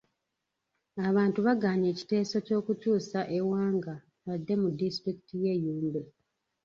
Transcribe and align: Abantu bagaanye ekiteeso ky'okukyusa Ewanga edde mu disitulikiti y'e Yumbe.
Abantu 1.09 1.39
bagaanye 1.47 1.87
ekiteeso 1.93 2.35
ky'okukyusa 2.45 3.19
Ewanga 3.37 3.95
edde 4.33 4.53
mu 4.61 4.69
disitulikiti 4.79 5.35
y'e 5.43 5.53
Yumbe. 5.63 6.01